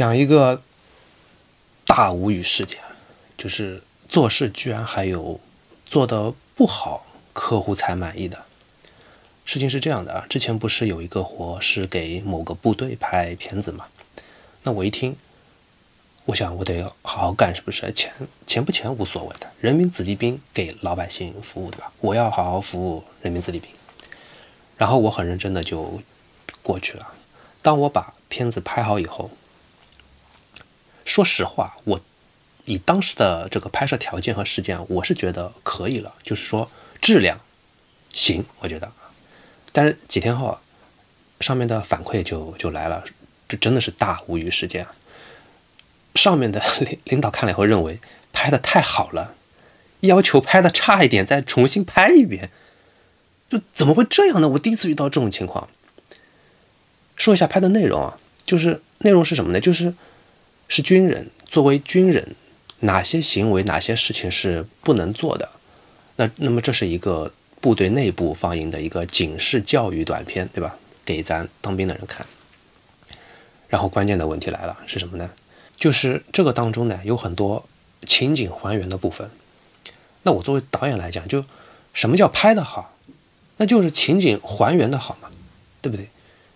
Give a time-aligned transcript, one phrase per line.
[0.00, 0.62] 讲一个
[1.84, 2.78] 大无语事件，
[3.36, 5.38] 就是做事居然还有
[5.84, 8.46] 做的不好，客户才满意的。
[9.44, 13.88] 事情是这样的啊，之前不是有一个活是给某个部队拍片子嘛？
[14.62, 15.14] 那我一听，
[16.24, 17.92] 我想我得好好干，是不是？
[17.92, 18.10] 钱
[18.46, 21.92] 钱不钱无所谓的，人民子弟兵给老百姓服务，对吧？
[22.00, 23.70] 我要好好服务人民子弟兵。
[24.78, 26.00] 然后我很认真的就
[26.62, 27.06] 过去了。
[27.60, 29.30] 当我把片子拍好以后，
[31.10, 32.00] 说实话，我
[32.66, 36.70] 以当时的这个拍摄条件和时间，我是觉得可以了，就是说
[37.02, 37.40] 质量
[38.12, 38.92] 行，我觉得。
[39.72, 40.56] 但是几天后，
[41.40, 43.02] 上面的反馈就就来了，
[43.48, 44.86] 这真的是大无语事件。
[46.14, 47.98] 上面的 领领导看了以后认为
[48.32, 49.34] 拍的太好了，
[50.02, 52.50] 要求拍的差一点再重新拍一遍，
[53.48, 54.48] 就怎么会这样呢？
[54.50, 55.68] 我第一次遇到这种情况。
[57.16, 59.60] 说一下拍的内容啊，就是内容是什么呢？
[59.60, 59.92] 就是
[60.70, 62.36] 是军人作为军人，
[62.78, 65.50] 哪些行为、哪些事情是不能做的。
[66.16, 70.76] 那那么这是一个部队内部放映的一个警示教育短片，对吧？
[71.04, 72.24] 给咱当兵的人看。
[73.68, 75.30] 然后关键的问题来了，是什么呢？
[75.76, 77.66] 就是这个当中呢有很多
[78.06, 79.28] 情景还原的部分。
[80.22, 81.44] 那我作为导演来讲，就
[81.92, 82.96] 什么叫拍的好？
[83.56, 85.28] 那就是情景还原的好嘛，
[85.82, 86.08] 对不对？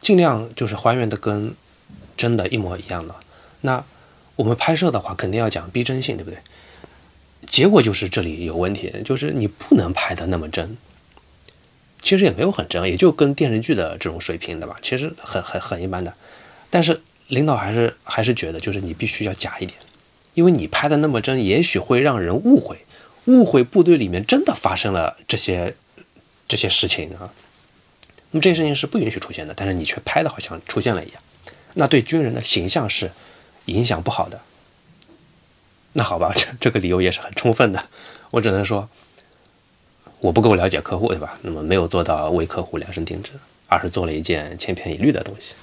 [0.00, 1.54] 尽量就是还原的跟
[2.16, 3.14] 真的一模一样的。
[3.60, 3.84] 那
[4.38, 6.38] 我们拍摄的话，肯定要讲逼真性，对不对？
[7.50, 10.76] 结果就是这里有问题，就是你不能拍的那么真。
[12.00, 16.14] 其实也没有很真，也就跟电视剧的这种水平的吧，其实很很很一般的。
[16.70, 19.76] 但是领导还是还是觉得，就是你必须要假一点，
[20.34, 22.78] 因为你拍的那么真，也许会让人误会，
[23.24, 25.74] 误会部队里面真的发生了这些
[26.46, 27.34] 这些事情啊。
[28.30, 31.20] 那么这些事情是不允许出现的，但是你却拍的好像出现了一样，
[31.74, 33.10] 那对军人的形象是
[33.72, 34.40] 影响不好的。
[35.94, 37.82] 那好吧，这 这个理由也是很充分的，
[38.30, 38.88] 我只能说
[40.20, 41.38] 我不够了解客户，对吧？
[41.42, 43.32] 那么没有做到为客户量身定制，
[43.68, 45.54] 而是做了一件千篇一律的东西。